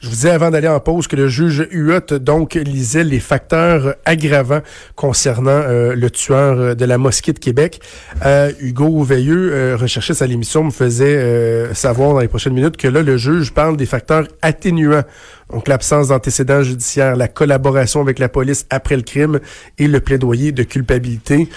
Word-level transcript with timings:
Je 0.00 0.08
vous 0.08 0.14
disais 0.14 0.30
avant 0.30 0.50
d'aller 0.50 0.66
en 0.66 0.80
pause 0.80 1.08
que 1.08 1.16
le 1.16 1.28
juge 1.28 1.68
Huot 1.72 2.18
donc 2.18 2.54
lisait 2.54 3.04
les 3.04 3.20
facteurs 3.20 3.96
aggravants 4.06 4.62
concernant 4.96 5.50
euh, 5.50 5.94
le 5.94 6.10
tueur 6.10 6.58
euh, 6.58 6.74
de 6.74 6.86
la 6.86 6.96
mosquée 6.96 7.34
de 7.34 7.38
Québec. 7.38 7.82
Euh, 8.24 8.50
Hugo 8.60 9.02
Veilleux, 9.02 9.52
euh, 9.52 9.76
recherchiste 9.78 10.22
à 10.22 10.26
l'émission, 10.26 10.64
me 10.64 10.70
faisait 10.70 11.18
euh, 11.18 11.74
savoir 11.74 12.14
dans 12.14 12.20
les 12.20 12.28
prochaines 12.28 12.54
minutes 12.54 12.78
que 12.78 12.88
là, 12.88 13.02
le 13.02 13.18
juge 13.18 13.52
parle 13.52 13.76
des 13.76 13.84
facteurs 13.84 14.26
atténuants. 14.40 15.04
Donc 15.52 15.68
l'absence 15.68 16.08
d'antécédents 16.08 16.62
judiciaires, 16.62 17.14
la 17.14 17.28
collaboration 17.28 18.00
avec 18.00 18.18
la 18.18 18.30
police 18.30 18.66
après 18.70 18.96
le 18.96 19.02
crime 19.02 19.38
et 19.78 19.86
le 19.86 20.00
plaidoyer 20.00 20.52
de 20.52 20.62
culpabilité. 20.62 21.48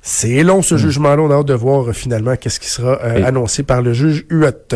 C'est 0.00 0.42
long 0.42 0.62
ce 0.62 0.76
jugement-là. 0.76 1.22
On 1.22 1.30
a 1.30 1.34
hâte 1.34 1.46
de 1.46 1.54
voir 1.54 1.94
finalement 1.94 2.34
qu'est-ce 2.34 2.58
qui 2.58 2.68
sera 2.68 2.98
euh, 3.04 3.24
annoncé 3.24 3.62
par 3.62 3.82
le 3.82 3.92
juge 3.92 4.24
Huot. 4.30 4.74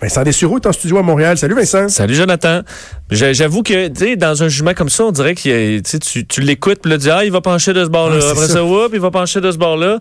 Vincent 0.00 0.22
Dessureau 0.22 0.58
est 0.58 0.66
en 0.66 0.72
studio 0.72 0.98
à 0.98 1.02
Montréal. 1.02 1.36
Salut 1.38 1.54
Vincent. 1.56 1.88
Salut 1.88 2.14
Jonathan. 2.14 2.62
J'a- 3.10 3.32
J'avoue 3.32 3.62
que, 3.64 3.88
tu 3.88 3.94
sais, 3.98 4.16
dans 4.16 4.42
un 4.44 4.48
jugement 4.48 4.72
comme 4.74 4.88
ça, 4.88 5.04
on 5.04 5.10
dirait 5.10 5.34
que 5.34 5.80
tu, 5.80 6.40
l'écoutes, 6.40 6.80
puis 6.82 6.90
là, 6.92 6.98
tu 6.98 7.02
dis, 7.04 7.10
ah, 7.10 7.24
il 7.24 7.32
va 7.32 7.40
pencher 7.40 7.72
de 7.72 7.84
ce 7.84 7.88
bord-là. 7.90 8.20
Ah, 8.22 8.30
Après 8.30 8.46
ça. 8.46 8.52
ça, 8.54 8.64
whoop, 8.64 8.90
il 8.94 9.00
va 9.00 9.10
pencher 9.10 9.40
de 9.40 9.50
ce 9.50 9.56
bord-là. 9.58 9.98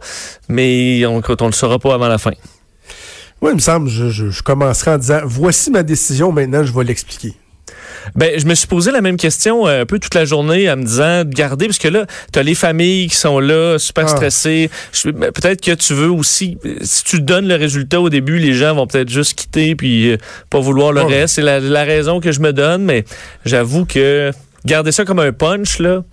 Mais 0.50 1.04
on, 1.08 1.22
on 1.40 1.46
le 1.48 1.52
saura 1.52 1.80
pas 1.80 1.96
avant 1.96 2.08
la 2.08 2.20
fin. 2.20 2.32
Moi, 3.42 3.52
il 3.52 3.56
me 3.56 3.60
semble, 3.60 3.90
je, 3.90 4.10
je, 4.10 4.30
je 4.30 4.44
commencerai 4.44 4.92
en 4.92 4.98
disant, 5.00 5.20
voici 5.26 5.72
ma 5.72 5.82
décision, 5.84 6.32
maintenant 6.32 6.64
je 6.64 6.73
vais 6.73 6.84
l'expliquer. 6.84 7.34
Ben, 8.16 8.40
je 8.40 8.46
me 8.46 8.56
suis 8.56 8.68
posé 8.68 8.92
la 8.92 9.02
même 9.02 9.18
question 9.18 9.68
euh, 9.68 9.82
un 9.82 9.86
peu 9.86 10.00
toute 10.00 10.14
la 10.16 10.26
journée 10.26 10.70
en 10.70 10.78
me 10.78 10.84
disant 10.84 11.24
de 11.26 11.30
garder, 11.34 11.66
parce 11.68 11.78
que 11.80 11.88
là, 11.88 12.06
tu 12.32 12.40
as 12.40 12.44
les 12.44 12.56
familles 12.56 13.08
qui 13.10 13.16
sont 13.16 13.40
là, 13.40 13.78
super 13.80 14.06
Ah. 14.06 14.10
stressées. 14.10 14.70
Ben, 15.06 15.31
Peut-être 15.31 15.62
que 15.62 15.72
tu 15.72 15.94
veux 15.94 16.09
aussi, 16.12 16.58
si 16.81 17.03
tu 17.03 17.22
donnes 17.22 17.48
le 17.48 17.56
résultat 17.56 18.00
au 18.02 18.09
début, 18.09 18.38
les 18.40 18.53
gens 18.53 18.75
vont 18.75 18.88
peut-être 18.88 19.09
juste 19.09 19.34
quitter 19.38 19.75
puis 19.75 20.12
euh, 20.12 20.18
pas 20.50 20.59
vouloir 20.59 20.92
le 20.92 21.03
Ouais. 21.03 21.22
reste. 21.22 21.36
C'est 21.36 21.42
la, 21.42 21.59
la 21.59 21.84
raison 21.84 22.20
que 22.20 22.31
je 22.31 22.40
me 22.40 22.53
donne, 22.53 22.84
mais 22.84 23.03
j'avoue 23.45 23.86
que 23.86 24.31
garder 24.66 24.92
ça 24.92 25.06
comme 25.06 25.20
un 25.20 25.31
punch, 25.31 25.80
là, 25.80 26.03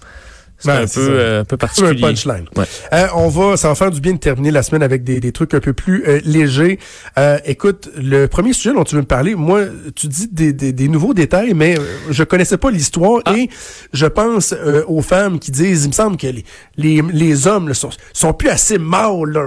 c'est 0.64 0.70
Ben, 0.70 0.76
un, 0.78 0.80
peu, 0.82 0.86
ça. 0.86 1.00
euh, 1.00 1.40
un 1.40 1.44
peu 1.44 1.56
C'est 1.60 1.82
un 1.82 1.84
particulier. 1.88 2.00
punchline. 2.00 2.44
Ouais. 2.56 2.64
Euh, 2.92 3.06
on 3.14 3.28
va, 3.28 3.56
ça 3.56 3.68
va 3.68 3.74
faire 3.74 3.90
du 3.90 4.00
bien 4.00 4.12
de 4.12 4.18
terminer 4.18 4.50
la 4.50 4.62
semaine 4.62 4.82
avec 4.82 5.04
des, 5.04 5.20
des 5.20 5.32
trucs 5.32 5.52
un 5.54 5.60
peu 5.60 5.72
plus 5.72 6.04
euh, 6.06 6.20
légers. 6.24 6.78
Euh, 7.18 7.38
écoute, 7.44 7.90
le 7.96 8.26
premier 8.26 8.52
sujet 8.52 8.74
dont 8.74 8.84
tu 8.84 8.94
veux 8.94 9.02
me 9.02 9.06
parler, 9.06 9.34
moi, 9.34 9.62
tu 9.94 10.06
dis 10.08 10.28
des, 10.30 10.52
des, 10.52 10.72
des 10.72 10.88
nouveaux 10.88 11.14
détails, 11.14 11.52
mais 11.54 11.78
euh, 11.78 11.82
je 12.10 12.24
connaissais 12.24 12.56
pas 12.58 12.70
l'histoire 12.70 13.20
Ah. 13.26 13.36
et 13.36 13.48
je 13.92 14.06
pense 14.06 14.52
euh, 14.52 14.82
aux 14.86 15.02
femmes 15.02 15.38
qui 15.38 15.50
disent, 15.50 15.84
il 15.84 15.88
me 15.88 15.92
semble 15.92 16.16
que 16.16 16.26
les, 16.26 16.44
les, 16.76 17.02
les 17.12 17.46
hommes 17.46 17.68
là, 17.68 17.74
sont, 17.74 17.90
sont 18.12 18.32
plus 18.32 18.48
assez 18.48 18.78
mâles. 18.78 19.30
Là. 19.32 19.44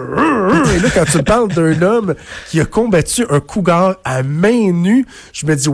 Et 0.75 0.79
là, 0.79 0.89
quand 0.93 1.05
tu 1.05 1.17
me 1.17 1.23
parles 1.23 1.47
d'un 1.49 1.81
homme 1.81 2.15
qui 2.49 2.59
a 2.59 2.65
combattu 2.65 3.25
un 3.29 3.39
cougar 3.39 3.95
à 4.03 4.23
main 4.23 4.71
nue, 4.71 5.05
je 5.33 5.45
me 5.45 5.55
dis, 5.55 5.69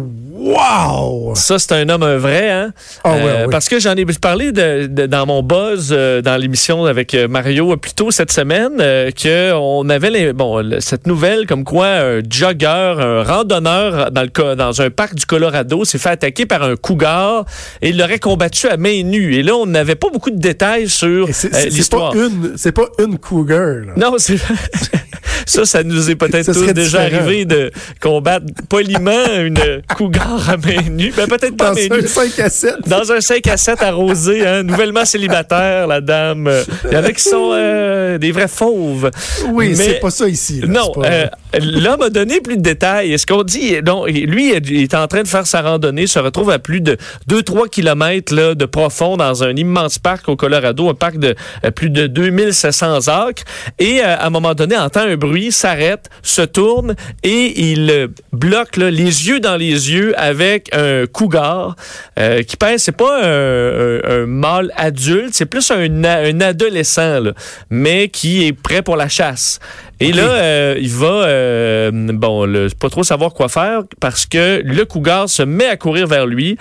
wow! 0.53 1.33
Ça, 1.35 1.57
c'est 1.59 1.72
un 1.73 1.89
homme 1.89 2.03
un 2.03 2.17
vrai, 2.17 2.50
hein? 2.52 2.73
Ah 3.03 3.16
ouais, 3.16 3.23
ouais. 3.23 3.45
Parce 3.50 3.67
que 3.69 3.80
j'en 3.80 3.95
ai 3.95 4.05
parlé 4.05 4.52
de, 4.52 4.88
de- 4.88 5.05
dans 5.05 5.25
mon 5.25 5.33
buzz, 5.42 5.89
euh, 5.92 6.22
dans 6.22 6.38
l'émission 6.39 6.86
avec 6.86 7.14
euh, 7.16 7.28
Mario, 7.28 7.72
euh, 7.73 7.78
plus 7.78 7.94
tôt 7.94 8.12
cette 8.12 8.31
semaine, 8.31 8.78
que 8.78 9.53
on 9.53 9.90
avait 9.90 10.09
les- 10.12 10.34
bon, 10.34 10.62
cette 10.80 11.08
nouvelle 11.08 11.48
comme 11.48 11.64
quoi 11.64 11.88
un 11.88 12.20
jogger, 12.30 12.67
un 13.00 13.23
randonneur 13.23 14.12
dans, 14.12 14.22
le, 14.22 14.56
dans 14.56 14.81
un 14.81 14.90
parc 14.90 15.16
du 15.16 15.25
Colorado 15.25 15.86
s'est 15.86 15.98
fait 15.98 16.09
attaquer 16.09 16.45
par 16.45 16.64
un 16.64 16.75
cougar 16.75 17.45
et 17.81 17.90
il 17.90 17.98
l'aurait 17.98 18.20
combattu 18.20 18.67
à 18.67 18.78
main 18.78 19.02
nue. 19.03 19.36
Et 19.36 19.44
là, 19.44 19.56
on 19.56 19.66
n'avait 19.66 19.95
pas 19.95 20.09
beaucoup 20.12 20.31
de 20.31 20.40
détails 20.40 20.90
sur 20.90 21.28
c'est 21.31 21.50
pas 21.90 22.12
une, 22.16 22.53
c'est 22.58 22.72
pas 22.72 22.88
une 23.00 23.18
cougar. 23.18 23.86
Là. 23.88 23.94
Non, 23.97 24.16
c'est 24.18 24.36
ça, 25.45 25.66
ça 25.66 25.83
nous 25.83 26.09
est 26.09 26.16
peut-être 26.16 26.52
déjà 26.73 27.05
différent. 27.05 27.22
arrivé 27.23 27.45
de 27.45 27.72
combattre 28.01 28.45
poliment 28.69 29.12
une 29.40 29.57
cougar 29.95 30.50
à 30.50 30.57
main 30.57 30.81
nue. 30.90 31.13
Ben, 31.16 31.28
peut-être 31.28 31.56
pas 31.57 31.69
Dans 31.69 31.75
main 31.75 31.88
un 31.97 32.01
nue. 32.01 32.07
5 32.07 32.40
à 32.40 32.50
7. 32.50 32.75
Dans 32.88 33.12
un 33.12 33.22
5 33.22 33.47
à 33.47 33.57
7 33.57 33.81
arrosé, 33.84 34.45
hein, 34.45 34.63
nouvellement 34.63 35.06
célibataire, 35.06 35.88
la 35.88 36.01
dame. 36.01 36.50
Il 36.85 36.94
y 36.94 36.97
en 36.97 37.03
a 37.03 37.12
qui 37.12 37.23
sont 37.23 37.51
euh, 37.53 38.18
des 38.18 38.31
vrais 38.31 38.47
fauves. 38.47 39.09
Oui, 39.50 39.69
Mais- 39.69 39.75
c'est 39.75 40.00
pas 40.00 40.12
ça 40.12 40.28
ici. 40.28 40.62
là. 40.62 40.68
Non, 40.68 40.91
pas- 40.91 41.01
euh, 41.07 41.25
l'homme 41.62 42.01
a 42.01 42.09
donné 42.09 42.41
plus 42.41 42.57
de 42.57 42.62
détails. 42.62 43.13
Est-ce 43.13 43.25
qu'on 43.25 43.44
dit, 43.44 43.75
non, 43.85 44.06
lui 44.06 44.53
il 44.56 44.81
est 44.84 44.94
en 44.95 45.07
train 45.07 45.23
de 45.23 45.28
faire 45.28 45.47
sa 45.47 45.62
randonnée, 45.62 46.07
se 46.07 46.19
retrouve 46.19 46.50
à 46.51 46.59
plus 46.59 46.81
de 46.81 46.97
2-3 47.28 47.68
kilomètres 47.69 48.34
là, 48.34 48.56
de 48.56 48.66
profond 48.66 49.18
dans 49.18 49.44
un 49.44 49.56
immense 49.56 50.00
parc 50.00 50.29
au 50.29 50.35
Colorado, 50.35 50.89
un 50.89 50.94
parc 50.94 51.18
de 51.18 51.35
euh, 51.66 51.72
plus 51.72 51.89
de 51.89 52.07
2700 52.07 53.07
acres. 53.07 53.44
Et 53.79 54.01
euh, 54.01 54.16
à 54.18 54.28
un 54.28 54.29
moment 54.29 54.53
donné, 54.53 54.78
entend 54.78 55.01
un 55.01 55.16
bruit, 55.16 55.32
s'arrête, 55.51 56.09
se 56.21 56.41
tourne 56.41 56.95
et 57.23 57.71
il 57.71 57.89
euh, 57.89 58.07
bloque 58.31 58.77
les 58.77 59.27
yeux 59.27 59.39
dans 59.39 59.55
les 59.55 59.91
yeux 59.91 60.13
avec 60.19 60.69
un 60.75 61.05
cougar 61.05 61.75
euh, 62.19 62.44
qui 62.44 62.57
pèse, 62.57 62.83
c'est 62.83 62.91
pas 62.91 63.23
un, 63.23 63.27
un- 63.27 63.99
un 64.23 64.25
mâle 64.25 64.71
adulte, 64.75 65.33
c'est 65.33 65.45
plus 65.45 65.69
un, 65.71 66.03
adolescent, 66.41 67.31
mais 67.69 68.07
qui 68.09 68.45
est 68.45 68.53
prêt 68.53 68.81
pour 68.81 68.95
la 68.95 69.09
chasse. 69.09 69.59
Et 70.00 70.12
là, 70.12 70.24
euh, 70.24 70.76
il 70.81 70.90
va, 70.90 71.06
euh, 71.08 71.92
bon, 71.94 72.46
le, 72.46 72.68
pas 72.78 72.90
trop 72.90 73.04
savoir 73.04 73.34
quoi 73.34 73.48
faire 73.48 73.84
parce 74.02 74.26
que 74.26 74.62
le 74.66 74.84
cougar 74.86 75.30
se 75.30 75.44
met 75.44 75.68
à 75.68 75.78
courir 75.78 76.08
vers 76.08 76.26
lui. 76.26 76.58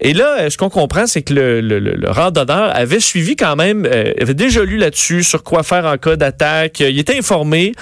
Et 0.00 0.12
là, 0.12 0.40
euh, 0.40 0.50
ce 0.50 0.58
qu'on 0.58 0.68
comprend, 0.68 1.06
c'est 1.06 1.22
que 1.22 1.32
le, 1.32 1.60
le- 1.62 1.78
le- 1.78 1.94
le 1.94 2.10
randonneur 2.10 2.70
avait 2.76 3.00
suivi 3.00 3.34
quand 3.36 3.56
même, 3.56 3.86
euh, 3.86 4.12
avait 4.20 4.34
déjà 4.34 4.62
lu 4.64 4.76
là-dessus 4.76 5.22
sur 5.22 5.42
quoi 5.42 5.62
faire 5.62 5.86
en 5.86 5.96
cas 5.96 6.16
d'attaque. 6.16 6.80
Il 6.80 6.98
était 6.98 7.16
informé, 7.16 7.72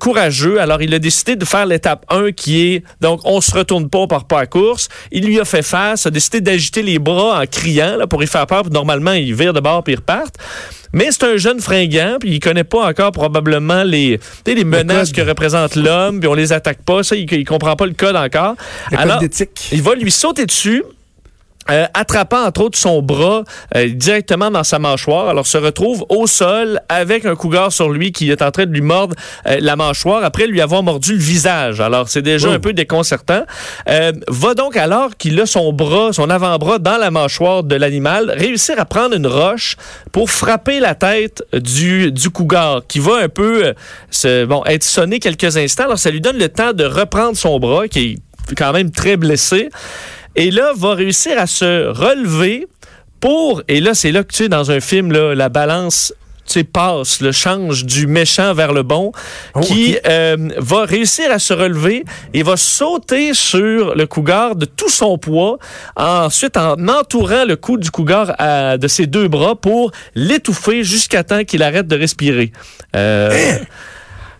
courageux. 0.00 0.60
Alors, 0.60 0.82
il 0.82 0.92
a 0.94 0.98
décidé 0.98 1.36
de 1.36 1.44
faire 1.44 1.66
l'étape 1.66 2.04
1 2.08 2.32
qui 2.32 2.62
est, 2.74 2.82
donc, 3.00 3.20
on 3.24 3.40
se 3.40 3.52
retourne 3.54 3.88
pas, 3.88 3.98
on 3.98 4.06
part 4.08 4.26
pas 4.26 4.40
à 4.40 4.46
course. 4.46 4.88
Il 5.12 5.24
lui 5.26 5.38
a 5.40 5.44
fait 5.44 5.62
face, 5.62 6.06
a 6.06 6.10
décidé 6.10 6.40
d'agiter 6.40 6.82
les 6.82 6.98
bras 6.98 7.40
en 7.40 7.46
criant 7.46 7.96
là, 7.96 8.06
pour 8.06 8.22
y 8.22 8.26
faire 8.26 8.46
peur. 8.46 8.68
Normalement, 8.70 9.12
il 9.12 9.34
vire 9.34 9.52
de 9.52 9.60
bord 9.60 9.84
puis 9.84 9.92
il 9.92 9.96
repart. 9.96 10.34
Mais 10.92 11.08
c'est 11.10 11.24
un 11.24 11.36
jeune 11.36 11.60
fringant, 11.60 12.16
puis 12.20 12.30
il 12.32 12.40
connaît 12.40 12.64
pas 12.64 12.86
encore 12.86 13.12
probablement 13.12 13.82
les, 13.82 14.20
les 14.46 14.64
menaces 14.64 15.12
que 15.12 15.22
représente 15.22 15.74
l'homme, 15.74 16.20
puis 16.20 16.28
on 16.28 16.34
les 16.34 16.52
attaque 16.52 16.82
pas. 16.82 17.02
Ça, 17.02 17.16
il, 17.16 17.32
il 17.32 17.44
comprend 17.44 17.76
pas 17.76 17.86
le 17.86 17.94
code 17.94 18.16
encore. 18.16 18.56
Le 18.90 18.98
Alors, 18.98 19.22
il 19.72 19.82
va 19.82 19.94
lui 19.94 20.10
sauter 20.10 20.46
dessus. 20.46 20.82
Euh, 21.70 21.86
attrapant 21.94 22.44
entre 22.44 22.62
autres 22.62 22.78
son 22.78 23.02
bras 23.02 23.44
euh, 23.76 23.88
directement 23.88 24.50
dans 24.50 24.64
sa 24.64 24.78
mâchoire. 24.78 25.28
Alors 25.28 25.46
se 25.46 25.58
retrouve 25.58 26.04
au 26.08 26.26
sol 26.26 26.80
avec 26.88 27.24
un 27.24 27.36
cougar 27.36 27.72
sur 27.72 27.90
lui 27.90 28.10
qui 28.10 28.30
est 28.30 28.42
en 28.42 28.50
train 28.50 28.66
de 28.66 28.72
lui 28.72 28.80
mordre 28.80 29.14
euh, 29.46 29.58
la 29.60 29.76
mâchoire 29.76 30.24
après 30.24 30.46
lui 30.48 30.60
avoir 30.60 30.82
mordu 30.82 31.12
le 31.12 31.18
visage. 31.20 31.80
Alors 31.80 32.08
c'est 32.08 32.22
déjà 32.22 32.48
Oh. 32.48 32.52
un 32.52 32.58
peu 32.58 32.72
déconcertant. 32.72 33.44
Euh, 33.88 34.12
va 34.28 34.54
donc 34.54 34.76
alors 34.76 35.16
qu'il 35.16 35.40
a 35.40 35.46
son 35.46 35.72
bras, 35.72 36.12
son 36.12 36.28
avant-bras 36.30 36.78
dans 36.80 36.96
la 36.98 37.10
mâchoire 37.12 37.62
de 37.62 37.76
l'animal, 37.76 38.30
réussir 38.36 38.74
à 38.78 38.84
prendre 38.84 39.14
une 39.14 39.26
roche 39.28 39.76
pour 40.10 40.30
frapper 40.30 40.80
la 40.80 40.94
tête 40.96 41.44
du, 41.52 42.10
du 42.10 42.30
cougar 42.30 42.82
qui 42.88 42.98
va 42.98 43.18
un 43.18 43.28
peu 43.28 43.72
se, 44.10 44.44
bon, 44.44 44.64
être 44.64 44.82
sonné 44.84 45.20
quelques 45.20 45.56
instants. 45.56 45.84
Alors 45.84 45.98
ça 45.98 46.10
lui 46.10 46.20
donne 46.20 46.38
le 46.38 46.48
temps 46.48 46.72
de 46.72 46.84
reprendre 46.84 47.36
son 47.36 47.60
bras 47.60 47.86
qui 47.86 48.00
est 48.50 48.54
quand 48.56 48.72
même 48.72 48.90
très 48.90 49.16
blessé 49.16 49.68
et 50.36 50.50
là, 50.50 50.72
va 50.76 50.94
réussir 50.94 51.38
à 51.38 51.46
se 51.46 51.86
relever 51.88 52.66
pour, 53.20 53.62
et 53.68 53.80
là, 53.80 53.94
c'est 53.94 54.12
là 54.12 54.22
que 54.24 54.32
tu 54.32 54.38
sais, 54.44 54.48
dans 54.48 54.70
un 54.70 54.80
film, 54.80 55.12
là, 55.12 55.34
la 55.34 55.48
balance 55.48 56.12
tu 56.44 56.64
passe, 56.64 57.20
le 57.20 57.30
change 57.30 57.86
du 57.86 58.08
méchant 58.08 58.52
vers 58.52 58.72
le 58.72 58.82
bon, 58.82 59.12
Oh, 59.54 59.60
qui 59.60 59.96
euh, 60.06 60.36
va 60.58 60.84
réussir 60.84 61.30
à 61.30 61.38
se 61.38 61.54
relever 61.54 62.04
et 62.34 62.42
va 62.42 62.56
sauter 62.56 63.32
sur 63.32 63.94
le 63.94 64.06
cougar 64.06 64.56
de 64.56 64.64
tout 64.64 64.88
son 64.90 65.18
poids, 65.18 65.58
ensuite 65.96 66.56
en 66.56 66.88
entourant 66.88 67.44
le 67.44 67.54
cou 67.54 67.78
du 67.78 67.92
cougar 67.92 68.34
à- 68.38 68.76
de 68.76 68.88
ses 68.88 69.06
deux 69.06 69.28
bras 69.28 69.54
pour 69.54 69.92
l'étouffer 70.16 70.82
jusqu'à 70.82 71.22
temps 71.22 71.44
qu'il 71.44 71.62
arrête 71.62 71.86
de 71.86 71.96
respirer. 71.96 72.50
Euh, 72.96 73.30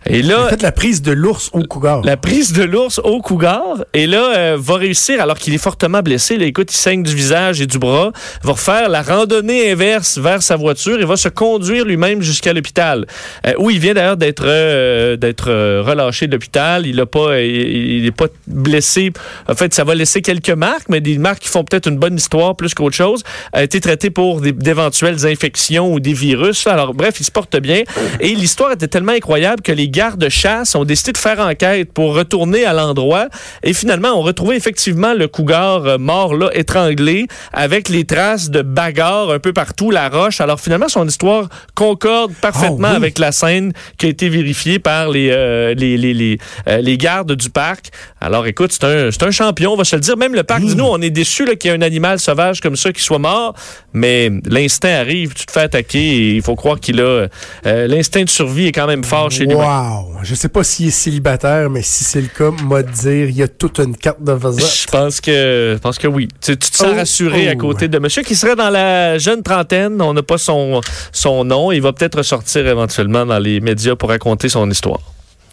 et 0.05 0.21
là, 0.21 0.47
Faites 0.49 0.61
la 0.61 0.71
prise 0.71 1.01
de 1.01 1.11
l'ours 1.11 1.49
au 1.53 1.61
cougar. 1.63 2.01
la 2.03 2.17
prise 2.17 2.53
de 2.53 2.63
l'ours 2.63 2.99
au 3.03 3.21
cougar. 3.21 3.85
Et 3.93 4.07
là, 4.07 4.35
euh, 4.35 4.57
va 4.59 4.75
réussir, 4.75 5.21
alors 5.21 5.37
qu'il 5.37 5.53
est 5.53 5.57
fortement 5.59 6.01
blessé, 6.01 6.37
là, 6.37 6.45
écoute, 6.45 6.73
il 6.73 6.77
saigne 6.77 7.03
du 7.03 7.15
visage 7.15 7.61
et 7.61 7.67
du 7.67 7.79
bras, 7.79 8.11
va 8.43 8.51
refaire 8.51 8.89
la 8.89 9.01
randonnée 9.01 9.71
inverse 9.71 10.17
vers 10.17 10.41
sa 10.41 10.55
voiture 10.55 10.99
et 10.99 11.05
va 11.05 11.15
se 11.15 11.29
conduire 11.29 11.85
lui-même 11.85 12.21
jusqu'à 12.21 12.53
l'hôpital. 12.53 13.05
Euh, 13.45 13.53
où 13.57 13.69
il 13.69 13.79
vient 13.79 13.93
d'ailleurs 13.93 14.17
d'être 14.17 14.43
euh, 14.45 15.15
d'être 15.15 15.49
euh, 15.49 15.83
relâché 15.85 16.27
de 16.27 16.33
l'hôpital. 16.33 16.85
Il 16.85 16.99
a 16.99 17.05
pas, 17.05 17.39
il, 17.39 17.99
il 17.99 18.05
est 18.05 18.11
pas 18.11 18.27
blessé. 18.47 19.11
En 19.47 19.55
fait, 19.55 19.73
ça 19.73 19.83
va 19.83 19.95
laisser 19.95 20.21
quelques 20.21 20.49
marques, 20.49 20.89
mais 20.89 21.01
des 21.01 21.17
marques 21.17 21.39
qui 21.39 21.49
font 21.49 21.63
peut-être 21.63 21.87
une 21.87 21.97
bonne 21.97 22.15
histoire 22.15 22.55
plus 22.55 22.73
qu'autre 22.73 22.95
chose. 22.95 23.23
A 23.53 23.63
été 23.63 23.79
traité 23.79 24.09
pour 24.09 24.41
d'éventuelles 24.41 25.25
infections 25.25 25.93
ou 25.93 25.99
des 25.99 26.13
virus. 26.13 26.67
Alors, 26.67 26.93
bref, 26.93 27.15
il 27.19 27.23
se 27.23 27.31
porte 27.31 27.57
bien. 27.57 27.83
Et 28.19 28.35
l'histoire 28.35 28.71
était 28.71 28.87
tellement 28.87 29.13
incroyable 29.13 29.61
que 29.61 29.71
les 29.71 29.87
gardes-chasse 29.93 30.75
ont 30.75 30.85
décidé 30.85 31.11
de 31.13 31.17
faire 31.17 31.39
enquête 31.39 31.93
pour 31.93 32.15
retourner 32.15 32.65
à 32.65 32.73
l'endroit 32.73 33.27
et 33.63 33.73
finalement 33.73 34.09
ont 34.19 34.21
retrouvé 34.21 34.55
effectivement 34.55 35.13
le 35.13 35.27
cougar 35.27 35.85
euh, 35.85 35.97
mort 35.97 36.35
là, 36.35 36.49
étranglé, 36.53 37.27
avec 37.53 37.87
les 37.89 38.03
traces 38.03 38.49
de 38.49 38.61
bagarre 38.61 39.29
un 39.31 39.39
peu 39.39 39.53
partout, 39.53 39.91
la 39.91 40.09
roche. 40.09 40.41
Alors 40.41 40.59
finalement, 40.59 40.89
son 40.89 41.07
histoire 41.07 41.47
concorde 41.75 42.33
parfaitement 42.41 42.89
Ah 42.89 42.91
oui. 42.91 43.03
avec 43.03 43.19
la 43.19 43.31
scène 43.31 43.71
qui 43.97 44.07
a 44.07 44.09
été 44.09 44.27
vérifiée 44.29 44.79
par 44.79 45.09
les, 45.09 45.29
euh, 45.31 45.73
les, 45.75 45.95
les, 45.97 46.13
les, 46.13 46.37
euh, 46.67 46.77
les 46.87 46.97
gardes 46.97 47.33
du 47.43 47.49
parc. 47.49 47.85
Alors 48.19 48.47
écoute, 48.47 48.71
c'est 48.73 48.83
un, 48.85 49.11
c'est 49.11 49.23
un 49.23 49.31
champion, 49.31 49.73
on 49.73 49.77
va 49.77 49.83
se 49.83 49.95
le 49.95 50.01
dire. 50.01 50.17
Même 50.17 50.33
le 50.33 50.43
parc 50.43 50.61
dit, 50.61 50.75
nous, 50.75 50.85
on 50.85 51.01
est 51.01 51.09
déçus 51.11 51.45
là, 51.45 51.55
qu'il 51.55 51.69
y 51.69 51.73
ait 51.73 51.77
un 51.77 51.81
animal 51.81 52.19
sauvage 52.19 52.59
comme 52.61 52.75
ça 52.75 52.91
qui 52.91 53.01
soit 53.03 53.19
mort, 53.19 53.53
mais 53.93 54.31
l'instinct 54.45 54.95
arrive, 55.03 55.33
tu 55.33 55.45
te 55.45 55.51
fais 55.51 55.61
attaquer 55.61 55.99
et 55.99 56.35
il 56.37 56.41
faut 56.41 56.55
croire 56.55 56.79
qu'il 56.79 56.99
a... 56.99 57.27
euh, 57.67 57.87
l'instinct 57.87 58.23
de 58.23 58.29
survie 58.29 58.67
est 58.67 58.71
quand 58.71 58.87
même 58.87 59.03
fort 59.03 59.29
chez 59.29 59.45
lui. 59.45 59.53
Wow! 59.83 60.19
Je 60.23 60.35
sais 60.35 60.49
pas 60.49 60.63
s'il 60.63 60.87
est 60.87 60.91
célibataire, 60.91 61.69
mais 61.69 61.81
si 61.81 62.03
c'est 62.03 62.21
le 62.21 62.27
cas, 62.27 62.51
m'a 62.63 62.83
dire, 62.83 63.29
il 63.29 63.35
y 63.35 63.43
a 63.43 63.47
toute 63.47 63.79
une 63.79 63.95
carte 63.95 64.23
de 64.23 64.33
visite. 64.33 64.85
Je 64.85 64.87
pense 64.87 65.21
que, 65.21 65.73
je 65.75 65.79
pense 65.79 65.97
que 65.97 66.07
oui. 66.07 66.27
Tu, 66.41 66.57
tu 66.57 66.69
te 66.69 66.75
sens 66.75 66.87
Oh, 66.91 66.95
rassuré 66.95 67.49
à 67.49 67.53
oh. 67.55 67.57
côté 67.57 67.87
de 67.87 67.99
monsieur 67.99 68.23
qui 68.23 68.35
serait 68.35 68.55
dans 68.55 68.69
la 68.69 69.17
jeune 69.17 69.41
trentaine. 69.43 70.01
On 70.01 70.13
n'a 70.13 70.23
pas 70.23 70.37
son, 70.37 70.81
son 71.11 71.43
nom. 71.43 71.71
Il 71.71 71.81
va 71.81 71.93
peut-être 71.93 72.17
ressortir 72.19 72.67
éventuellement 72.67 73.25
dans 73.25 73.39
les 73.39 73.59
médias 73.59 73.95
pour 73.95 74.09
raconter 74.09 74.49
son 74.49 74.69
histoire. 74.69 75.01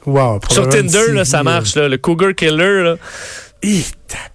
Wow! 0.07 0.41
Sur 0.51 0.69
Tinder, 0.69 1.13
là, 1.13 1.25
ça 1.25 1.43
marche. 1.43 1.75
Là, 1.75 1.89
le 1.89 1.99
Cougar 1.99 2.35
Killer, 2.35 2.63
euh, 2.63 2.97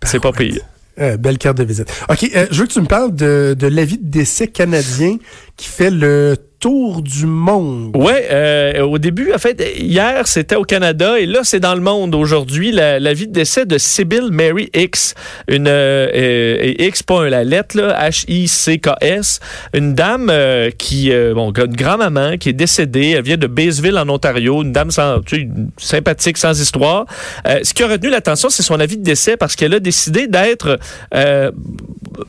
c'est 0.03 0.19
pas 0.19 0.31
pire. 0.31 0.61
Euh, 0.99 1.17
belle 1.17 1.37
carte 1.37 1.57
de 1.57 1.63
visite. 1.63 1.91
OK, 2.09 2.29
euh, 2.35 2.45
je 2.51 2.61
veux 2.61 2.67
que 2.67 2.73
tu 2.73 2.79
me 2.79 2.85
parles 2.85 3.13
de, 3.13 3.55
de 3.57 3.67
l'avis 3.67 3.97
de 3.97 4.09
décès 4.09 4.47
canadien 4.47 5.17
qui 5.57 5.67
fait 5.67 5.91
le 5.91 6.37
tour 6.65 7.03
du 7.03 7.27
monde. 7.27 7.95
Ouais, 7.95 8.27
euh, 8.31 8.81
au 8.81 8.97
début, 8.97 9.31
en 9.31 9.37
fait, 9.37 9.63
hier, 9.77 10.27
c'était 10.27 10.55
au 10.55 10.63
Canada 10.63 11.19
et 11.19 11.27
là, 11.27 11.41
c'est 11.43 11.59
dans 11.59 11.75
le 11.75 11.79
monde 11.79 12.15
aujourd'hui. 12.15 12.71
La, 12.71 13.13
vie 13.13 13.27
de 13.27 13.33
décès 13.33 13.67
de 13.67 13.77
Sybil 13.77 14.29
Mary 14.31 14.71
X, 14.73 15.13
une 15.47 15.67
euh, 15.67 16.07
euh, 16.11 16.91
pas 17.05 17.29
la 17.29 17.43
lettre, 17.43 17.77
H-I-C-K-S, 17.77 19.41
une 19.75 19.93
dame 19.93 20.31
euh, 20.31 20.71
qui, 20.75 21.11
bon, 21.35 21.51
une 21.51 21.75
grand-maman 21.75 22.37
qui 22.39 22.49
est 22.49 22.53
décédée. 22.53 23.11
Elle 23.11 23.21
vient 23.21 23.37
de 23.37 23.45
Bayesville, 23.45 23.99
en 23.99 24.09
Ontario, 24.09 24.63
une 24.63 24.71
dame 24.71 24.89
sans, 24.89 25.19
tu 25.21 25.47
sympathique, 25.77 26.39
sans 26.39 26.59
histoire. 26.59 27.05
Ce 27.45 27.75
qui 27.75 27.83
a 27.83 27.87
retenu 27.87 28.09
l'attention, 28.09 28.49
c'est 28.49 28.63
son 28.63 28.79
avis 28.79 28.97
de 28.97 29.03
décès 29.03 29.37
parce 29.37 29.55
qu'elle 29.55 29.75
a 29.75 29.79
décidé 29.79 30.25
d'être, 30.25 30.79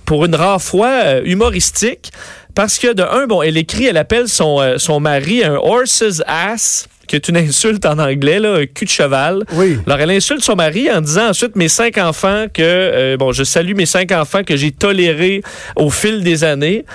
pour 0.05 0.27
une 0.27 0.35
rare 0.35 0.61
fois, 0.61 1.23
humoristique. 1.25 2.13
Parce 2.57 2.79
que 2.79 2.95
de 2.95 3.03
un, 3.03 3.27
bon, 3.27 3.43
elle 3.43 3.59
écrit, 3.59 3.85
elle 3.85 3.99
appelle 3.99 4.29
son, 4.29 4.61
euh, 4.61 4.79
son 4.79 4.99
mari 4.99 5.45
un 5.45 5.57
horse's 5.57 6.23
ass, 6.27 6.89
qui 7.07 7.15
est 7.15 7.29
une 7.29 7.37
insulte 7.49 7.85
en 7.85 7.99
anglais, 7.99 8.41
là, 8.41 8.55
un 8.55 8.65
cul 8.65 8.87
de 8.87 8.91
cheval. 8.91 9.45
Oui. 9.53 9.77
Alors, 9.87 10.01
elle 10.01 10.11
insulte 10.11 10.43
son 10.43 10.57
mari 10.57 10.91
en 10.91 11.03
disant 11.03 11.29
ensuite 11.29 11.55
mes 11.55 11.69
cinq 11.69 11.99
enfants 11.99 12.47
que, 12.53 12.63
euh, 12.63 13.17
bon, 13.19 13.33
je 13.33 13.45
salue 13.45 13.75
mes 13.75 13.85
cinq 13.85 14.11
enfants 14.11 14.43
que 14.43 14.57
j'ai 14.57 14.73
tolérés 14.73 15.43
au 15.77 15.91
fil 15.91 16.25
des 16.25 16.45
années. 16.45 16.87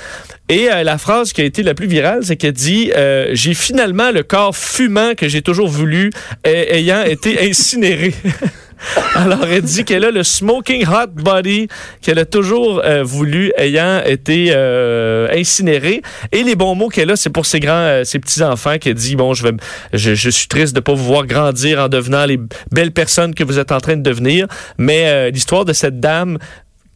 Et 0.50 0.70
euh, 0.72 0.82
la 0.84 0.98
phrase 0.98 1.32
qui 1.32 1.42
a 1.42 1.46
été 1.46 1.62
la 1.62 1.76
plus 1.76 1.88
virale, 1.88 2.22
c'est 2.24 2.38
qu'elle 2.38 2.54
dit 2.54 2.92
euh, 2.96 3.30
J'ai 3.34 3.54
finalement 3.54 4.12
le 4.12 4.24
corps 4.24 4.56
fumant 4.56 5.14
que 5.16 5.30
j'ai 5.30 5.44
toujours 5.44 5.70
voulu, 5.70 6.10
ayant 6.44 7.04
été 7.04 7.50
incinéré. 7.50 8.16
Alors, 9.16 9.46
elle 9.46 9.62
dit 9.62 9.86
qu'elle 9.86 10.06
a 10.06 10.12
le 10.12 10.24
smoking 10.24 10.86
hot 10.86 11.08
body 11.14 11.68
qu'elle 12.02 12.20
a 12.20 12.26
toujours 12.26 12.82
euh, 12.84 13.04
voulu, 13.04 13.52
ayant 13.58 14.02
été 14.06 14.52
euh, 14.52 15.28
incinéré. 15.34 16.02
Et 16.32 16.44
les 16.44 16.56
bons 16.56 16.76
mots 16.76 16.90
qu'elle 16.90 17.12
a, 17.12 17.16
c'est 17.16 17.30
pour 17.30 17.46
ses 17.46 17.60
grands, 17.60 17.74
euh, 17.74 18.04
ses 18.04 18.20
petits 18.20 18.44
enfants 18.44 18.78
qu'elle 18.80 18.96
dit 18.96 19.16
bon, 19.16 19.34
je 19.34 19.48
je, 19.94 20.30
suis 20.30 20.48
triste 20.48 20.76
de 20.76 20.80
pas 20.80 20.94
vous 20.94 21.04
voir 21.04 21.26
grandir 21.26 21.80
en 21.80 21.90
devenant 21.90 22.26
les 22.26 22.40
belles 22.72 22.92
personnes 22.92 23.36
que 23.36 23.44
vous 23.44 23.60
êtes 23.60 23.72
en 23.72 23.80
train 23.80 23.98
de 23.98 24.02
devenir. 24.02 24.48
Mais 24.78 25.32
l'histoire 25.32 25.66
de 25.66 25.74
cette 25.74 26.00
dame 26.00 26.38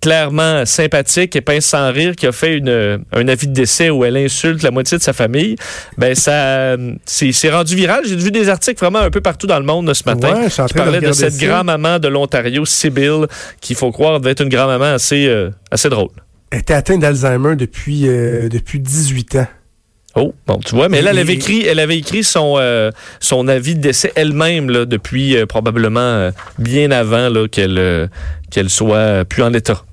clairement 0.06 0.68
sympathique 0.68 1.36
et 1.36 1.42
pince 1.42 1.66
sans 1.66 1.92
rire 1.92 2.16
qui 2.16 2.28
a 2.28 2.32
fait 2.32 2.58
une, 2.58 3.04
un 3.12 3.28
avis 3.28 3.48
de 3.48 3.54
décès 3.54 3.90
où 3.90 4.06
elle 4.06 4.18
insulte 4.18 4.62
la 4.62 4.70
moitié 4.70 5.00
de 5.00 5.04
sa 5.04 5.14
famille, 5.14 5.56
ben 5.98 6.14
ça 6.14 6.76
c'est 7.06 7.50
rendu 7.50 7.76
viral. 7.76 8.04
J'ai 8.06 8.16
vu 8.16 8.30
des 8.30 8.48
articles 8.50 8.80
vraiment 8.80 9.00
un 9.00 9.10
peu 9.10 9.22
partout 9.22 9.48
dans 9.48 9.58
le 9.58 9.66
monde 9.66 9.92
ce 9.96 10.04
matin 10.06 10.44
Ouais, 10.44 10.48
qui 10.48 10.62
de 10.62 10.78
parlaient 10.78 11.02
de, 11.02 11.12
cette 11.12 11.38
grand-maman 11.38 11.98
de 11.98 12.08
l'Ontario, 12.08 12.66
Sybil, 12.66 13.26
qu'il 13.62 13.76
faut 13.76 13.92
croire 13.92 14.20
devait 14.20 14.34
être 14.34 14.44
une 14.44 14.50
grand-maman 14.50 14.94
assez, 14.94 15.26
euh, 15.26 15.50
assez 15.72 15.90
drôle. 15.90 16.12
Elle 16.52 16.60
était 16.60 16.76
atteinte 16.76 17.00
d'Alzheimer 17.00 17.56
depuis, 17.56 18.08
euh, 18.08 18.48
depuis 18.48 18.80
18 18.80 19.38
ans. 19.38 19.48
Oh, 20.18 20.34
bon, 20.48 20.60
tu 20.66 20.76
vois, 20.76 20.88
mais 20.88 21.02
là, 21.02 21.12
elle 21.12 21.20
avait 21.20 21.34
écrit, 21.34 21.66
elle 21.66 21.80
avait 21.80 21.98
écrit 21.98 22.24
son, 22.24 22.56
euh, 22.58 22.92
son 23.20 23.48
avis 23.50 23.76
de 23.76 23.82
décès 23.82 24.14
elle-même 24.16 24.68
depuis 24.86 25.36
euh, 25.36 25.46
probablement 25.46 26.00
euh, 26.00 26.32
bien 26.58 26.92
avant 26.92 27.48
qu'elle 27.48 28.10
qu'elle 28.50 28.70
soit 28.70 29.26
plus 29.26 29.44
en 29.44 29.52
état. 29.54 29.84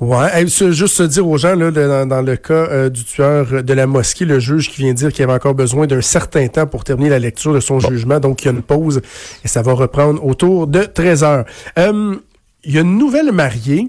Ouais, 0.00 0.46
juste 0.46 0.86
se 0.94 1.02
dire 1.02 1.26
aux 1.26 1.38
gens, 1.38 1.56
là, 1.56 1.72
dans, 1.72 2.06
dans 2.06 2.22
le 2.22 2.36
cas 2.36 2.54
euh, 2.54 2.88
du 2.88 3.02
tueur 3.02 3.64
de 3.64 3.72
la 3.72 3.88
mosquée, 3.88 4.24
le 4.24 4.38
juge 4.38 4.68
qui 4.68 4.82
vient 4.82 4.92
dire 4.94 5.12
qu'il 5.12 5.24
avait 5.24 5.32
encore 5.32 5.54
besoin 5.54 5.88
d'un 5.88 6.00
certain 6.00 6.46
temps 6.46 6.68
pour 6.68 6.84
terminer 6.84 7.10
la 7.10 7.18
lecture 7.18 7.52
de 7.52 7.58
son 7.58 7.80
jugement, 7.80 8.20
donc 8.20 8.42
il 8.42 8.44
y 8.44 8.48
a 8.48 8.52
une 8.52 8.62
pause 8.62 9.00
et 9.44 9.48
ça 9.48 9.60
va 9.60 9.72
reprendre 9.72 10.24
autour 10.24 10.68
de 10.68 10.84
13 10.84 11.24
heures. 11.24 11.44
Euh, 11.80 12.14
Il 12.62 12.74
y 12.74 12.78
a 12.78 12.82
une 12.82 12.96
nouvelle 12.96 13.32
mariée 13.32 13.88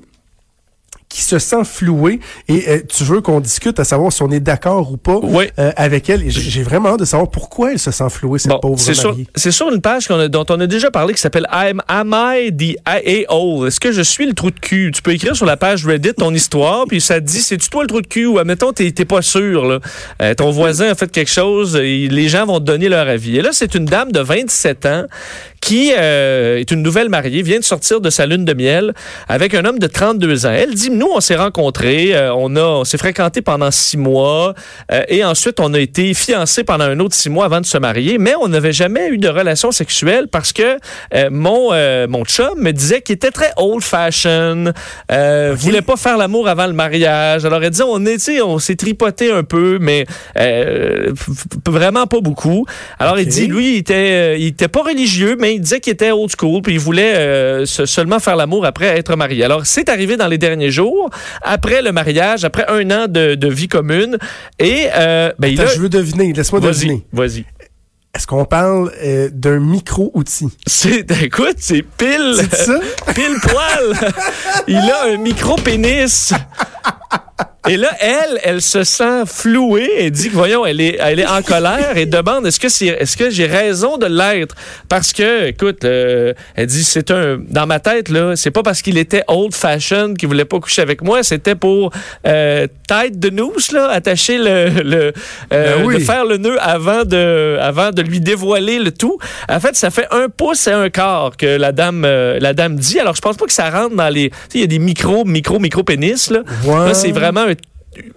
qui 1.10 1.24
se 1.24 1.40
sent 1.40 1.64
flouée 1.64 2.20
et 2.48 2.70
euh, 2.70 2.80
tu 2.88 3.04
veux 3.04 3.20
qu'on 3.22 3.40
discute 3.40 3.80
à 3.80 3.84
savoir 3.84 4.14
si 4.14 4.22
on 4.22 4.30
est 4.30 4.40
d'accord 4.40 4.92
ou 4.92 4.98
pas 4.98 5.18
Oui. 5.24 5.46
euh, 5.58 5.72
avec 5.76 6.08
elle. 6.08 6.24
J'ai 6.30 6.62
vraiment 6.62 6.90
hâte 6.90 7.00
de 7.00 7.06
savoir 7.06 7.32
pourquoi 7.32 7.72
elle 7.72 7.80
se 7.80 7.90
sent 7.90 8.10
flouée, 8.12 8.38
cette 8.38 8.52
Bon, 8.52 8.60
pauvre 8.60 8.80
c'est 8.80 8.94
sur, 8.94 9.18
c'est 9.36 9.50
sur 9.52 9.72
une 9.74 9.82
page 9.82 10.08
qu'on 10.08 10.20
a- 10.20 10.28
dont 10.28 10.46
on 10.50 10.60
a 10.60 10.68
déjà 10.68 10.92
parlé 10.92 11.16
qui 11.16 11.20
s'appelle 11.22 11.48
Am, 11.50 11.82
Am 11.88 12.14
I 12.16 12.52
the 12.56 12.78
A-Hole? 12.86 13.68
Est-ce 13.68 13.80
que 13.80 13.92
je 13.92 14.04
suis 14.04 14.28
le 14.28 14.34
trou 14.34 14.52
de 14.52 14.60
cul? 14.60 14.92
Tu 14.94 15.02
peux 15.02 15.12
écrire 15.12 15.36
sur 15.36 15.48
la 15.48 15.58
page 15.58 15.84
Reddit 15.86 16.14
ton 16.14 16.32
histoire, 16.34 16.86
puis 16.88 17.02
ça 17.02 17.16
te 17.20 17.26
dit, 17.26 17.42
c'est-tu 17.42 17.70
toi 17.72 17.82
le 17.82 17.88
trou 17.88 18.02
de 18.02 18.08
cul? 18.08 18.28
Ou 18.28 18.38
admettons, 18.38 18.72
t'es 18.72 18.92
t'es 18.92 19.06
pas 19.06 19.24
sûr, 19.24 19.66
là. 19.66 19.80
Euh, 20.22 20.36
ton 20.36 20.52
voisin 20.52 20.90
a 20.92 20.96
fait 20.96 21.12
quelque 21.12 21.32
chose, 21.32 21.76
et 21.76 22.08
les 22.08 22.30
gens 22.30 22.46
vont 22.46 22.60
te 22.60 22.66
donner 22.66 22.88
leur 22.88 23.08
avis. 23.08 23.38
Et 23.38 23.42
là, 23.42 23.50
c'est 23.52 23.74
une 23.74 23.86
dame 23.86 24.12
de 24.12 24.20
27 24.20 24.86
ans 24.86 25.06
qui 25.62 25.92
euh, 25.98 26.58
est 26.58 26.72
une 26.72 26.82
nouvelle 26.82 27.10
mariée, 27.10 27.42
vient 27.42 27.60
de 27.60 27.64
sortir 27.64 28.02
de 28.02 28.10
sa 28.10 28.26
lune 28.26 28.46
de 28.46 28.54
miel 28.54 28.94
avec 29.28 29.54
un 29.54 29.66
homme 29.66 29.80
de 29.80 29.88
32 29.88 30.46
ans. 30.46 30.52
Elle 30.52 30.74
dit, 30.74 30.90
nous, 30.90 31.10
on 31.14 31.20
s'est 31.20 31.36
rencontrés, 31.36 32.16
euh, 32.16 32.34
on, 32.34 32.56
a, 32.56 32.62
on 32.62 32.84
s'est 32.84 32.98
fréquentés 32.98 33.42
pendant 33.42 33.72
six 33.72 33.98
mois, 33.98 34.54
euh, 34.92 35.04
et 35.08 35.24
ensuite, 35.24 35.60
on 35.60 35.74
a 35.74 35.80
été 35.80 36.14
fiancés 36.14 36.64
pendant 36.64 36.86
un 36.86 37.00
autre 37.00 37.16
six 37.16 37.30
mois 37.30 37.46
avant 37.46 37.62
de 37.62 37.66
se 37.66 37.78
marier, 37.78 38.18
mais 38.18 38.34
on 38.42 38.48
n'avait 38.48 38.72
jamais 38.74 39.10
eu 39.10 39.18
de 39.18 39.28
relation 39.28 39.72
sexuelle 39.72 40.28
parce 40.32 40.54
que 40.54 40.78
euh, 41.14 41.30
mon, 41.32 41.70
euh, 41.74 42.08
mon 42.08 42.24
chum 42.26 42.60
me 42.60 42.72
disait 42.72 43.02
qu'il 43.02 43.16
était 43.16 43.32
très 43.32 43.52
old-fashioned, 43.58 44.74
euh, 45.12 45.54
voulait 45.58 45.82
pas 45.82 45.98
faire 45.98 46.18
l'amour 46.18 46.48
avant 46.48 46.68
le 46.68 46.74
mariage. 46.74 47.46
Alors, 47.46 47.64
elle 47.64 47.72
disait, 47.72 47.84
on, 47.86 48.06
est, 48.06 48.42
on 48.42 48.60
s'est 48.60 48.76
tripoté 48.76 49.32
un 49.32 49.44
peu, 49.44 49.78
mais 49.80 50.06
euh, 50.38 51.12
vraiment 51.68 52.08
pas 52.08 52.22
beaucoup. 52.22 52.66
Alors, 53.00 53.20
il 53.20 53.28
Ok. 53.28 53.34
dit, 53.34 53.48
lui, 53.48 53.74
il 53.74 53.78
était, 53.78 54.40
il 54.40 54.48
était 54.48 54.68
pas 54.68 54.82
religieux, 54.84 55.36
mais 55.40 55.49
il 55.56 55.62
disait 55.62 55.80
qu'il 55.80 55.94
était 55.94 56.12
old 56.12 56.32
school, 56.38 56.62
puis 56.62 56.74
il 56.74 56.80
voulait 56.80 57.16
euh, 57.16 57.66
se- 57.66 57.86
seulement 57.86 58.20
faire 58.20 58.36
l'amour 58.36 58.66
après 58.66 58.86
être 58.98 59.16
marié. 59.16 59.44
Alors, 59.44 59.66
c'est 59.66 59.90
arrivé 59.90 60.18
dans 60.18 60.28
les 60.28 60.38
derniers 60.38 60.72
jours, 60.72 61.10
après 61.42 61.82
le 61.82 61.92
mariage, 61.92 62.44
après 62.46 62.66
un 62.68 62.90
an 62.92 63.08
de, 63.08 63.36
de 63.36 63.48
vie 63.48 63.68
commune, 63.68 64.18
et 64.60 64.88
euh, 64.96 65.32
ben, 65.40 65.48
il 65.48 65.62
a... 65.62 65.66
je 65.68 65.80
veux 65.80 65.90
deviner, 65.90 66.34
laisse-moi 66.34 66.60
deviner. 66.62 67.06
vas-y. 67.14 67.46
Est-ce 68.16 68.26
qu'on 68.26 68.44
parle 68.44 68.92
euh, 69.04 69.30
d'un 69.32 69.60
micro-outil? 69.60 70.48
C'est, 70.66 71.06
écoute, 71.22 71.58
c'est 71.60 71.84
pile, 71.84 72.38
C'est 72.38 72.56
ça? 72.56 72.80
pile 73.14 73.36
poil. 73.44 74.12
il 74.68 74.78
a 74.78 75.14
un 75.14 75.18
micro-pénis. 75.18 76.34
Et 77.70 77.78
là, 77.78 77.90
elle, 78.00 78.40
elle 78.44 78.62
se 78.62 78.84
sent 78.84 79.24
flouée 79.28 79.90
et 79.98 80.10
dit 80.10 80.30
que, 80.30 80.34
voyons, 80.34 80.66
elle 80.66 80.82
est, 80.82 80.98
elle 81.00 81.20
est 81.20 81.28
en 81.28 81.44
colère 81.44 81.96
et 81.96 82.08
demande 82.08 82.48
est-ce 82.48 82.60
que 82.60 82.68
c'est, 82.68 82.88
est-ce 82.88 83.16
que 83.16 83.30
j'ai 83.30 83.46
raison 83.46 83.98
de 83.98 84.08
l'être? 84.08 84.56
Parce 84.88 85.14
que, 85.14 85.46
écoute, 85.46 85.86
euh, 85.86 86.34
elle 86.56 86.66
dit 86.66 86.84
c'est 86.84 87.12
un, 87.12 87.38
dans 87.48 87.68
ma 87.68 87.80
tête 87.80 88.10
là, 88.10 88.36
c'est 88.36 88.50
pas 88.50 88.64
parce 88.64 88.82
qu'il 88.82 88.98
était 88.98 89.24
old 89.28 89.54
fashioned 89.54 90.18
qu'il 90.18 90.28
voulait 90.28 90.46
pas 90.46 90.60
coucher 90.60 90.82
avec 90.82 91.04
moi, 91.04 91.22
c'était 91.22 91.54
pour 91.54 91.92
euh, 92.26 92.66
tête 92.88 93.20
de 93.20 93.30
noose 93.30 93.72
là, 93.72 93.90
attacher 93.90 94.40
le, 94.40 94.70
le 94.84 95.14
euh, 95.54 95.78
Ben 95.78 95.86
oui. 95.86 95.96
de 95.96 96.00
faire 96.00 96.26
le 96.26 96.38
nœud 96.38 96.58
avant 96.60 97.04
de, 97.06 97.58
avant 97.62 97.92
de 97.92 98.02
lui 98.02 98.20
dévoiler 98.20 98.80
le 98.80 98.92
tout. 98.92 99.20
En 99.48 99.60
fait, 99.60 99.76
ça 99.76 99.92
fait 99.92 100.08
un 100.10 100.28
pouce 100.30 100.66
et 100.66 100.72
un 100.72 100.90
quart 100.90 101.38
que 101.38 101.46
la 101.46 101.72
dame, 101.72 102.02
la 102.02 102.54
dame 102.54 102.78
dit. 102.78 103.00
Alors, 103.00 103.16
je 103.16 103.22
pense 103.22 103.38
pas 103.38 103.46
que 103.46 103.54
ça 103.54 103.70
rentre 103.70 103.96
dans 103.96 104.10
les, 104.10 104.30
tu 104.32 104.36
sais, 104.36 104.48
il 104.56 104.62
y 104.62 104.64
a 104.64 104.68
des 104.68 104.80
micro, 104.80 105.24
micro, 105.24 105.60
micro 105.60 105.84
pénis 105.84 106.32
là. 106.32 106.40
Ouais. 106.66 106.88
Là, 106.88 106.94
c'est 106.96 107.12
vraiment 107.12 107.42
un 107.42 107.54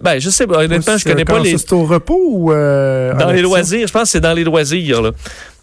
ben, 0.01 0.19
je 0.19 0.29
sais 0.29 0.45
pas, 0.45 0.63
honnêtement, 0.63 0.97
je 0.97 1.03
connais 1.03 1.25
pas 1.25 1.39
les. 1.39 1.57
C'est 1.57 1.73
au 1.73 1.83
repos 1.83 2.21
ou 2.29 2.51
euh, 2.51 3.13
Dans 3.15 3.31
les 3.31 3.41
loisirs, 3.41 3.87
je 3.87 3.91
pense 3.91 4.03
que 4.03 4.09
c'est 4.09 4.19
dans 4.19 4.33
les 4.33 4.43
loisirs, 4.43 5.01
là. 5.01 5.11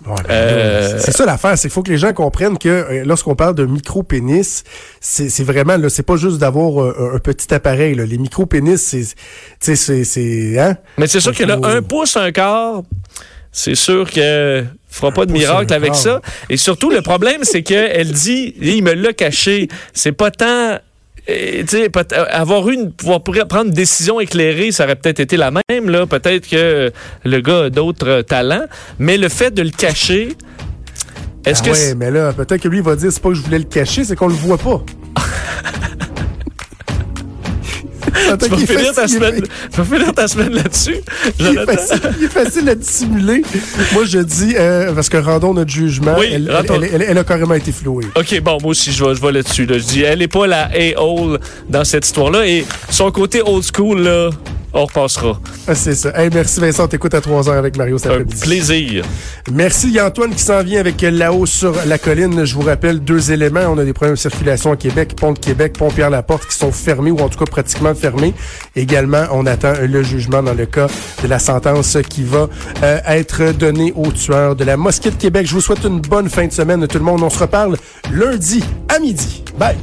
Ouais, 0.06 0.14
ben, 0.26 0.30
Euh, 0.30 0.98
C'est 0.98 1.12
ça 1.12 1.24
l'affaire, 1.26 1.56
c'est 1.56 1.68
qu'il 1.68 1.70
faut 1.70 1.82
que 1.82 1.90
les 1.90 1.98
gens 1.98 2.12
comprennent 2.12 2.58
que 2.58 2.68
euh, 2.68 3.04
lorsqu'on 3.04 3.36
parle 3.36 3.54
de 3.54 3.66
micro-pénis, 3.66 4.64
c'est 5.00 5.44
vraiment, 5.44 5.76
là, 5.76 5.88
c'est 5.88 6.02
pas 6.02 6.16
juste 6.16 6.38
d'avoir 6.38 6.82
euh, 6.82 7.12
un, 7.14 7.18
petit 7.18 7.52
appareil. 7.54 7.94
Là. 7.94 8.04
Les 8.04 8.18
micro-pénis, 8.18 8.82
c'est, 8.82 9.04
tu 9.60 9.76
sais, 9.76 10.04
c'est, 10.04 10.58
hein? 10.58 10.76
Mais 10.98 11.06
c'est 11.06 11.20
sûr 11.20 11.34
que 11.34 11.44
là, 11.44 11.58
un 11.62 11.82
pouce, 11.82 12.16
un 12.16 12.32
quart, 12.32 12.82
c'est 13.52 13.74
sûr 13.74 14.10
que 14.10 14.64
fera 14.88 15.12
pas 15.12 15.26
de 15.26 15.32
miracle 15.32 15.72
avec 15.72 15.94
ça. 15.94 16.20
Et 16.48 16.56
surtout, 16.56 16.90
le 16.90 17.02
problème, 17.02 17.40
c'est 17.42 17.62
qu'elle 17.62 18.12
dit, 18.12 18.54
il 18.60 18.82
me 18.82 18.94
l'a 18.94 19.12
caché. 19.12 19.68
C'est 19.92 20.12
pas 20.12 20.30
tant 20.30 20.78
et, 21.30 21.64
avoir 22.30 22.68
une 22.68 22.92
pouvoir 22.92 23.22
prendre 23.22 23.66
une 23.66 23.70
décision 23.70 24.20
éclairée, 24.20 24.72
ça 24.72 24.84
aurait 24.84 24.96
peut-être 24.96 25.20
été 25.20 25.36
la 25.36 25.50
même 25.50 25.88
là. 25.88 26.06
Peut-être 26.06 26.48
que 26.48 26.90
le 27.24 27.40
gars 27.40 27.64
a 27.64 27.70
d'autres 27.70 28.22
talents, 28.22 28.66
mais 28.98 29.16
le 29.16 29.28
fait 29.28 29.52
de 29.52 29.62
le 29.62 29.70
cacher, 29.70 30.36
est-ce 31.44 31.62
ah 31.64 31.66
que 31.66 31.70
ouais, 31.70 31.94
mais 31.94 32.10
là, 32.10 32.32
peut-être 32.32 32.62
que 32.62 32.68
lui 32.68 32.80
va 32.80 32.96
dire 32.96 33.12
c'est 33.12 33.22
pas 33.22 33.30
que 33.30 33.34
je 33.34 33.42
voulais 33.42 33.58
le 33.58 33.64
cacher, 33.64 34.04
c'est 34.04 34.16
qu'on 34.16 34.28
le 34.28 34.34
voit 34.34 34.58
pas. 34.58 34.82
tu 38.10 38.48
vas 38.48 38.56
finir, 38.56 38.94
ta 38.94 39.08
semaine, 39.08 39.42
finir 39.70 40.12
ta 40.14 40.28
semaine 40.28 40.52
là-dessus. 40.52 40.96
Il, 41.38 41.46
est 41.46 42.28
facile 42.28 42.68
à 42.68 42.74
dissimuler. 42.74 43.42
Moi, 43.92 44.04
je 44.04 44.18
dis, 44.18 44.54
euh, 44.56 44.92
parce 44.92 45.08
que 45.08 45.16
rendons 45.16 45.54
notre 45.54 45.70
jugement, 45.70 46.16
elle, 46.16 46.50
elle, 47.08 47.18
a 47.18 47.24
carrément 47.24 47.54
été 47.54 47.72
flouée. 47.72 48.06
OK, 48.14 48.40
bon, 48.40 48.58
moi 48.60 48.70
aussi, 48.70 48.92
je 48.92 49.04
vais, 49.04 49.14
je 49.14 49.20
vais 49.20 49.32
là-dessus. 49.32 49.66
Je 49.68 49.74
dis, 49.74 50.02
elle 50.02 50.20
n'est 50.20 50.28
pas 50.28 50.46
la 50.46 50.70
A-hole 50.72 51.38
dans 51.68 51.84
cette 51.84 52.06
histoire-là. 52.06 52.46
Et 52.46 52.64
son 52.90 53.10
côté 53.10 53.42
old 53.42 53.64
school, 53.64 54.02
là, 54.02 54.30
on 54.72 54.84
repassera. 54.84 55.40
Ah, 55.66 55.74
c'est 55.74 55.94
ça. 55.94 56.12
merci 56.32 56.60
Vincent, 56.60 56.88
t'écoutes 56.88 57.14
à 57.14 57.20
3 57.20 57.48
heures 57.48 57.58
avec 57.58 57.76
Mario 57.76 57.98
cet 57.98 58.12
Un 58.12 58.24
plaisir. 58.24 59.04
Merci 59.52 60.00
Antoine 60.00 60.30
qui 60.34 60.42
s'en 60.42 60.62
vient 60.62 60.80
avec 60.80 61.00
La 61.02 61.32
Haut 61.32 61.46
sur 61.46 61.74
la 61.86 61.98
colline. 61.98 62.44
Je 62.44 62.54
vous 62.54 62.62
rappelle 62.62 63.00
deux 63.00 63.32
éléments. 63.32 63.66
On 63.68 63.78
a 63.78 63.84
des 63.84 63.92
problèmes 63.92 64.14
de 64.14 64.20
circulation 64.20 64.72
à 64.72 64.76
Québec, 64.76 65.14
Pont 65.16 65.32
de 65.32 65.38
Québec, 65.38 65.74
Pont 65.78 65.90
Pierre-Laporte 65.90 66.46
qui 66.46 66.56
sont 66.56 66.72
fermés 66.72 67.10
ou 67.10 67.18
en 67.18 67.28
tout 67.28 67.38
cas 67.38 67.46
pratiquement 67.46 67.94
fermés. 67.94 68.34
Également, 68.76 69.24
on 69.32 69.46
attend 69.46 69.72
le 69.80 70.02
jugement 70.02 70.42
dans 70.42 70.54
le 70.54 70.66
cas 70.66 70.86
de 71.22 71.28
la 71.28 71.38
sentence 71.38 71.96
qui 72.08 72.22
va 72.22 72.48
euh, 72.82 72.98
être 73.06 73.52
donnée 73.52 73.92
aux 73.96 74.12
tueurs 74.12 74.56
de 74.56 74.64
la 74.64 74.76
mosquée 74.76 75.10
de 75.10 75.16
Québec. 75.16 75.46
Je 75.46 75.54
vous 75.54 75.60
souhaite 75.60 75.84
une 75.84 76.00
bonne 76.00 76.28
fin 76.28 76.46
de 76.46 76.52
semaine 76.52 76.86
tout 76.86 76.98
le 76.98 77.04
monde. 77.04 77.22
On 77.22 77.30
se 77.30 77.38
reparle 77.38 77.76
lundi 78.12 78.62
à 78.88 78.98
midi. 78.98 79.44
Bye! 79.58 79.76